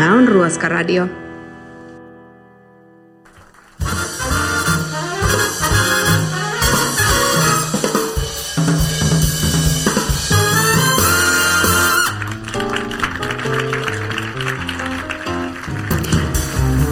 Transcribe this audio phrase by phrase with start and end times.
[0.00, 1.06] Tämä on Ruoskaradio.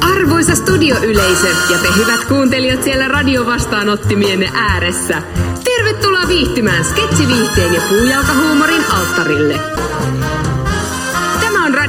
[0.00, 5.22] Arvoisa studioyleisö ja te hyvät kuuntelijat siellä radiovastaanottimienne ääressä.
[5.64, 9.60] Tervetuloa viihtymään sketsiviihteen ja puujalkahuumorin alttarille.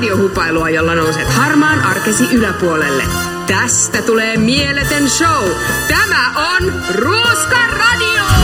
[0.03, 3.03] Radiohupailua, jolla nouset harmaan arkesi yläpuolelle.
[3.47, 5.49] Tästä tulee mieletön show.
[5.87, 8.42] Tämä on Ruoska Radio!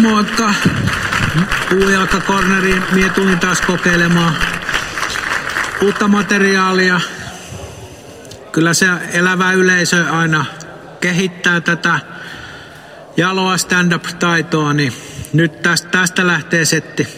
[0.00, 0.54] Moikka!
[1.70, 4.36] Puujalkakorneriin mie tulin taas kokeilemaan
[5.82, 7.00] uutta materiaalia.
[8.52, 10.44] Kyllä se elävä yleisö aina
[11.00, 12.00] kehittää tätä
[13.16, 14.92] jaloa stand-up-taitoa, niin
[15.32, 17.08] nyt tästä, tästä lähtee setti.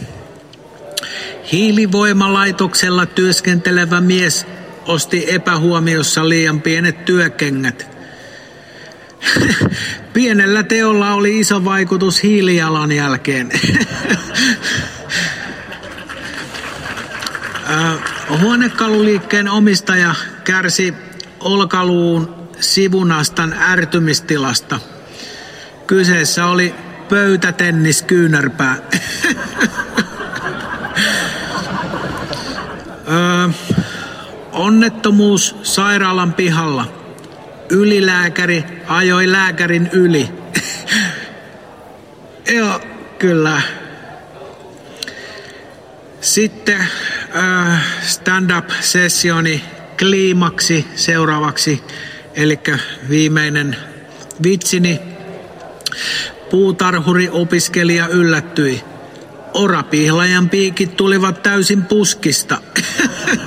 [1.53, 4.47] Hiilivoimalaitoksella työskentelevä mies
[4.87, 8.02] osti epähuomiossa liian pienet työkengät.
[10.13, 13.51] Pienellä teolla oli iso vaikutus hiilijalanjälkeen.
[18.41, 20.95] Huonekaluliikkeen omistaja kärsi
[21.41, 24.81] olkaluun sivunastan ärtymistilasta.
[25.87, 26.75] Kyseessä oli
[27.09, 28.77] pöytätennis kyynärpää.
[34.53, 37.02] onnettomuus sairaalan pihalla
[37.73, 40.29] ylilääkäri ajoi lääkärin yli.
[42.57, 42.81] Joo,
[43.19, 43.63] kyllä.
[46.21, 46.81] Sitten
[47.37, 49.65] äh, stand-up-sessioni
[49.99, 51.83] kliimaksi seuraavaksi,
[52.35, 52.61] eli
[53.09, 53.77] viimeinen
[54.43, 55.01] vitsini.
[56.51, 58.83] Puutarhuri opiskelija yllättyi.
[59.55, 62.59] Orapihlajan piikit tulivat täysin puskista.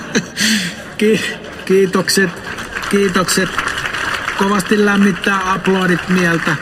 [0.98, 1.22] Ki-
[1.66, 2.30] kiitokset,
[2.90, 3.75] kiitokset
[4.38, 6.56] kovasti lämmittää aplodit mieltä.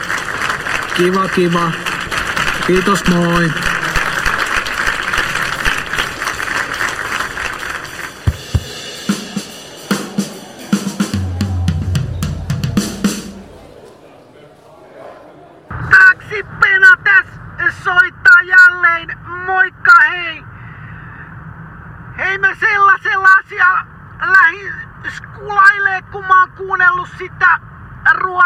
[0.98, 1.72] Kiva, kiva.
[2.68, 3.63] Kiitos, moi.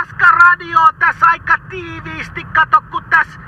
[0.07, 2.43] Ruoskaradioa tässä aika tiiviisti.
[2.43, 3.39] Kato, kun tässä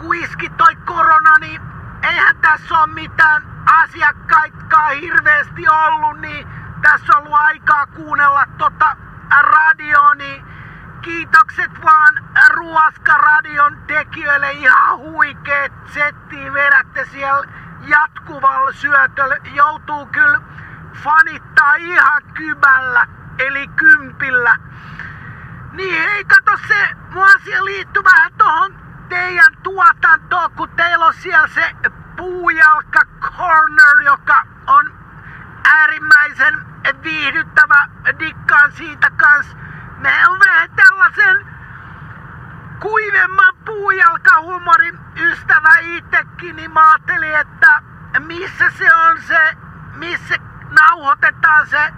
[0.00, 1.60] kuiski toi korona, niin
[2.02, 3.42] eihän tässä ole mitään
[3.82, 6.48] asiakkaitkaan hirveästi ollut, niin
[6.82, 8.96] tässä on ollut aikaa kuunnella tota
[9.40, 10.44] radioa, niin
[11.02, 17.46] kiitokset vaan Ruoskaradion tekijöille ihan huikeet settiin vedätte siellä
[17.86, 19.36] jatkuvalla syötöllä.
[19.54, 20.40] Joutuu kyllä
[21.02, 23.06] fanittaa ihan kybällä,
[23.38, 24.56] eli kympillä.
[25.78, 28.78] Niin hei, kato se, mun asia liittyy vähän tohon
[29.08, 31.74] teidän tuotantoon, kun teillä on siellä se
[32.16, 34.98] puujalka corner, joka on
[35.64, 36.66] äärimmäisen
[37.02, 37.88] viihdyttävä.
[38.18, 39.56] Dikkaan siitä kans.
[39.98, 41.46] Me on vähän tällaisen
[42.80, 47.82] kuivemman puujalkahumorin ystävä itsekin, niin mä ajattelin, että
[48.18, 49.56] missä se on se,
[49.94, 50.34] missä
[50.80, 51.92] nauhoitetaan se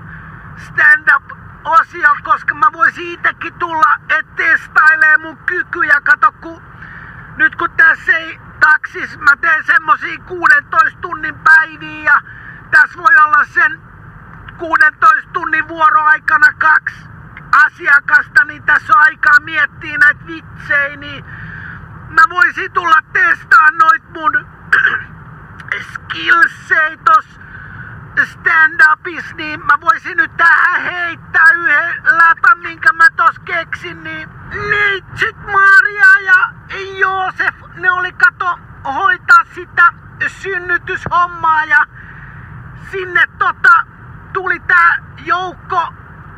[0.57, 6.01] stand-up osio, koska mä voisin itsekin tulla et testailee mun kykyjä.
[6.01, 6.63] Kato, kun
[7.37, 12.21] nyt kun tässä ei taksis, mä teen semmosia 16 tunnin päiviä ja
[12.71, 13.81] tässä voi olla sen
[14.59, 16.97] 16 tunnin vuoroaikana kaksi
[17.67, 21.25] asiakasta, niin tässä on aikaa miettiä näitä vitsejä, niin
[22.09, 24.47] mä voisin tulla testaa noit mun
[25.93, 27.41] skillsei tos
[28.25, 34.29] stand-upis, niin mä voisin nyt tähän heittää yhden läpän, minkä mä tos keksin, niin
[34.71, 36.53] Neitsyt Maria ja
[36.99, 39.93] Joosef, ne oli kato hoitaa sitä
[40.27, 41.87] synnytyshommaa ja
[42.91, 43.87] sinne tota
[44.33, 45.95] tuli tää joukko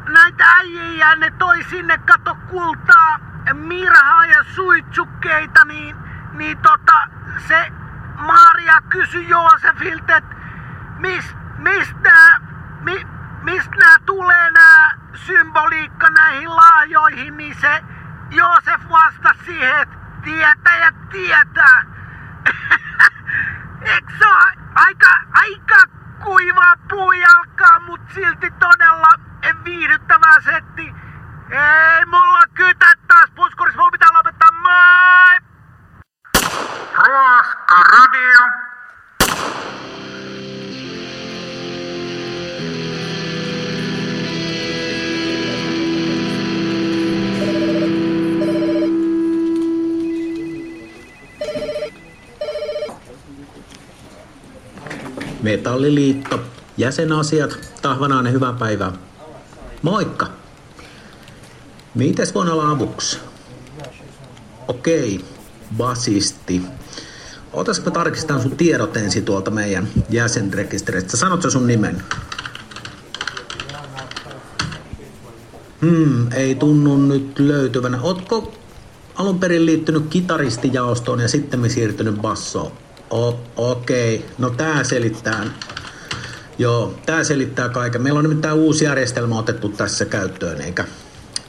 [0.08, 3.18] näitä äijiä ja ne toi sinne kato kultaa,
[3.52, 5.96] mirhaa ja suitsukkeita, niin,
[6.32, 7.08] niin tota
[7.48, 7.72] se
[8.16, 10.36] Maria kysyi Joosefilta, että
[10.98, 12.40] mis, mistä,
[12.80, 13.06] mi,
[13.42, 17.82] mistä nämä tulee nämä symboliikka näihin laajoihin, niin se
[18.30, 21.84] Joosef vastasi siihen, että tietäjät tietää.
[23.94, 25.86] Eikö se ole aika, aika
[26.24, 29.08] kuivaa puujalkaa, mut silti todella
[29.64, 30.94] viihdyttävää setti.
[31.50, 35.40] Ei mulla kytä taas puskurissa, mun pitää lopettaa, moi!
[36.96, 38.61] Ruoska radio.
[55.52, 56.40] Metalliliitto,
[56.76, 58.92] jäsenasiat, Tahvanainen, hyvää päivää.
[59.82, 60.26] Moikka!
[61.94, 63.18] Mites voin olla avuksi?
[64.68, 65.24] Okei,
[65.76, 66.62] basisti.
[67.52, 71.16] Otas mä tarkistan sun tiedot ensin tuolta meidän jäsenrekisteristä.
[71.16, 72.02] Sanotko sun nimen?
[75.80, 78.00] Hmm, ei tunnu nyt löytyvänä.
[78.02, 78.54] Ootko
[79.14, 82.72] alun perin liittynyt kitaristijaostoon ja sitten siirtynyt bassoon?
[83.12, 85.44] O- Okei, no tää selittää.
[86.58, 88.02] Joo, tää selittää kaiken.
[88.02, 90.84] Meillä on nimittäin uusi järjestelmä otettu tässä käyttöön, eikä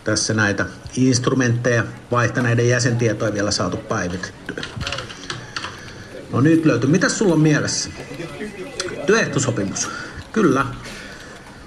[0.03, 0.65] tässä näitä
[0.97, 4.63] instrumentteja vaihtaneiden jäsentietoja vielä saatu päivitettyä.
[6.31, 6.89] No nyt löytyy.
[6.89, 7.89] Mitäs sulla on mielessä?
[9.05, 9.87] Työehtosopimus.
[10.31, 10.65] Kyllä.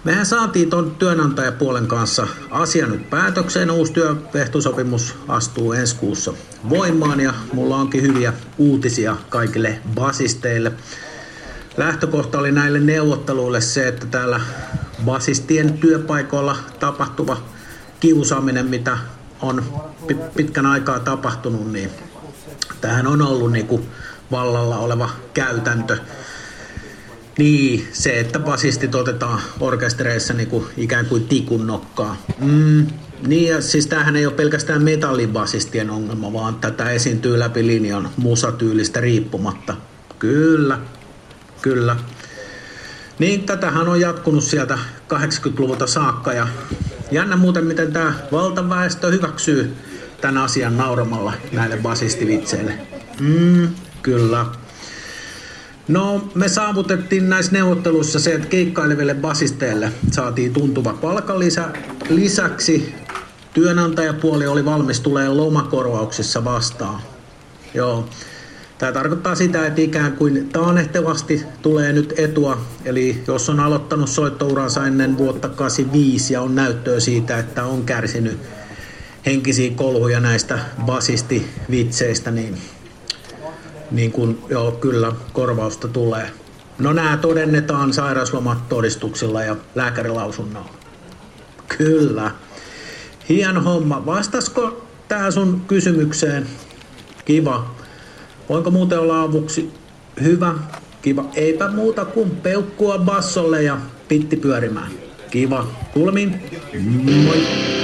[0.06, 3.70] Mehän saatiin tuon työnantajapuolen kanssa asia nyt päätökseen.
[3.70, 6.32] Uusi työehtosopimus astuu ensi kuussa
[6.68, 10.72] voimaan ja mulla onkin hyviä uutisia kaikille basisteille.
[11.76, 14.40] Lähtökohta oli näille neuvotteluille se, että täällä
[15.04, 17.36] basistien työpaikoilla tapahtuva
[18.00, 18.98] kiusaaminen, mitä
[19.42, 19.64] on
[20.36, 21.90] pitkän aikaa tapahtunut, niin
[22.80, 23.88] tähän on ollut niin kuin
[24.30, 25.98] vallalla oleva käytäntö.
[27.38, 32.16] Niin, se, että basistit otetaan orkestereissa niin kuin ikään kuin tikun nokkaa.
[32.40, 32.86] Mm,
[33.26, 39.00] niin, ja siis tämähän ei ole pelkästään metallibasistien ongelma, vaan tätä esiintyy läpi linjan musatyylistä
[39.00, 39.76] riippumatta.
[40.18, 40.78] Kyllä,
[41.62, 41.96] kyllä.
[43.18, 44.78] Niin, tätähän on jatkunut sieltä
[45.14, 46.48] 80-luvulta saakka ja
[47.10, 49.74] jännä muuten, miten tämä valtaväestö hyväksyy
[50.20, 52.78] tämän asian nauramalla näille basistivitseille.
[53.20, 53.68] Mm,
[54.02, 54.46] kyllä.
[55.88, 61.68] No, me saavutettiin näissä neuvotteluissa se, että keikkaileville basisteille saatiin tuntuva palkanlisä.
[62.08, 62.94] Lisäksi
[63.54, 67.00] työnantajapuoli oli valmis tulee lomakorvauksissa vastaan.
[67.74, 68.08] Joo.
[68.78, 72.60] Tämä tarkoittaa sitä, että ikään kuin taanehtivasti tulee nyt etua.
[72.84, 78.38] Eli jos on aloittanut soittouransa ennen vuotta 85 ja on näyttöä siitä, että on kärsinyt
[79.26, 82.58] henkisiä kolhuja näistä basistivitseistä, niin
[83.90, 86.30] niin kuin, joo, kyllä korvausta tulee.
[86.78, 90.70] No nämä todennetaan sairauslomatodistuksilla ja lääkärilausunnolla.
[91.78, 92.30] Kyllä.
[93.28, 94.06] Hieno homma.
[94.06, 96.46] Vastasko tää sun kysymykseen?
[97.24, 97.74] Kiva.
[98.48, 99.70] Voinko muuten olla avuksi?
[100.22, 100.54] Hyvä.
[101.02, 101.24] Kiva.
[101.34, 103.78] Eipä muuta kuin peukkua bassolle ja
[104.08, 104.90] pitti pyörimään.
[105.30, 105.66] Kiva.
[105.94, 106.40] Kulmin.
[107.24, 107.75] Moi.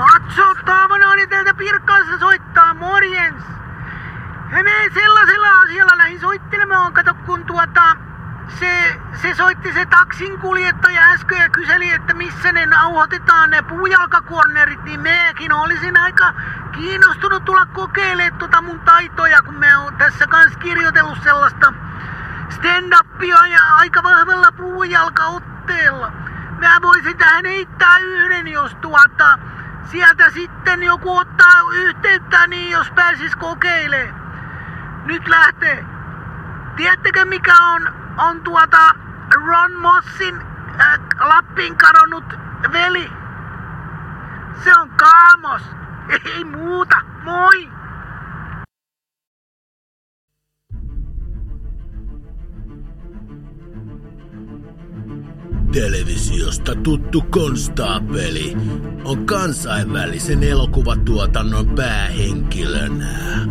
[0.00, 3.44] Sun Atso Taavanoni täältä Pirkkalassa soittaa, morjens!
[4.50, 7.96] Ja me sellaisella asialla lähdin soittelemaan, kato kun tuota,
[8.48, 14.84] se, se soitti se taksin kuljettaja äsken ja kyseli, että missä ne nauhoitetaan ne puujalkakornerit,
[14.84, 16.34] niin mekin olisin aika
[16.72, 21.72] kiinnostunut tulla kokeilemaan tuota mun taitoja, kun me on tässä kans kirjoitellut sellaista
[22.50, 26.12] stand-upia ja aika vahvalla puujalkaotteella.
[26.58, 29.38] Mä voisin tähän heittää yhden, jos tuota,
[29.84, 34.20] sieltä sitten joku ottaa yhteyttä, niin jos pääsis kokeilemaan.
[35.04, 35.84] Nyt lähtee.
[36.76, 38.94] Tiedättekö mikä on, on tuota
[39.34, 40.42] Ron Mossin
[40.80, 42.24] äh, Lappin kadonnut
[42.72, 43.12] veli?
[44.64, 45.62] Se on Kaamos.
[46.08, 46.96] Ei muuta.
[47.22, 47.79] Moi!
[55.72, 58.56] Televisiosta tuttu konstaapeli
[59.04, 63.48] on kansainvälisen elokuvatuotannon päähenkilönä.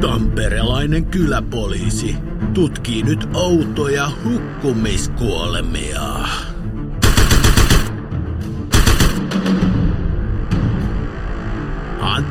[0.00, 2.16] Tamperelainen kyläpoliisi
[2.54, 6.02] tutkii nyt outoja hukkumiskuolemia.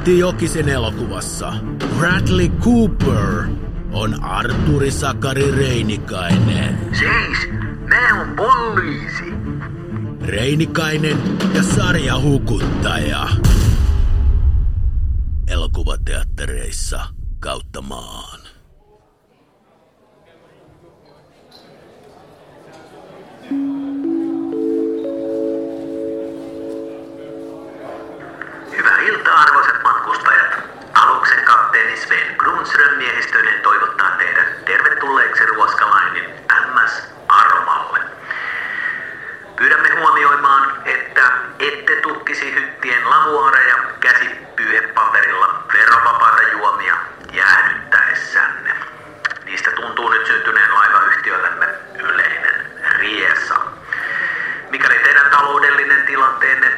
[0.07, 1.53] Antti Jokisen elokuvassa
[1.97, 3.47] Bradley Cooper
[3.91, 6.79] on Arturi Sakari Reinikainen.
[6.99, 7.49] Siis,
[7.87, 9.33] mä on poliisi.
[10.21, 11.17] Reinikainen
[11.53, 13.27] ja sarjahukuttaja.
[15.47, 17.05] elokuvateattereissa
[17.39, 18.46] kautta maan.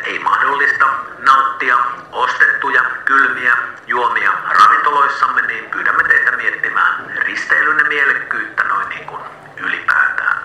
[0.03, 0.85] Ei mahdollista
[1.19, 1.77] nauttia
[2.11, 9.21] ostettuja kylmiä juomia ravintoloissamme, niin pyydämme teitä miettimään risteilynne mielekkyyttä noin niin kuin
[9.57, 10.39] ylipäätään.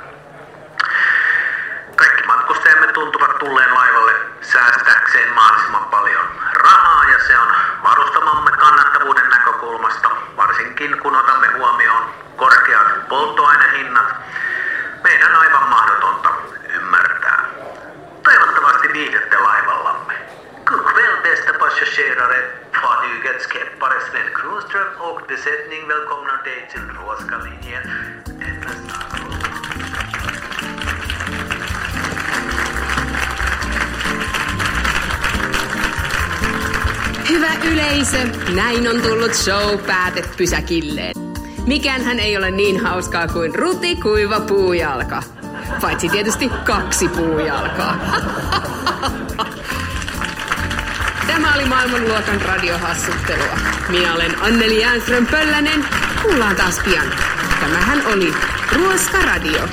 [1.97, 7.49] Kaikki matkustajamme tuntuvat tulleen laivalle säästääkseen mahdollisimman paljon rahaa ja se on
[7.83, 14.15] varustamamme kannattavuuden näkökulmasta, varsinkin kun otamme huomioon korkeat polttoainehinnat,
[21.95, 22.41] passagerare.
[22.73, 27.83] Fartygets skeppare Sven Kronström och besättning välkomnar dig till Råska linjen.
[37.29, 38.19] Hyvä yleisö,
[38.55, 41.15] näin on tullut show päätepysäkilleen.
[41.67, 45.23] Mikäänhän ei ole niin hauskaa kuin ruti kuiva puujalka.
[45.81, 47.97] Paitsi tietysti kaksi puujalkaa.
[51.35, 53.59] Tämä oli maailmanluokan radiohassuttelua.
[53.89, 55.85] Minä olen Anneli Jäänström Pöllänen.
[56.23, 57.07] Kuullaan taas pian.
[57.61, 58.35] Tämähän oli
[58.73, 59.69] Ruoska Radio.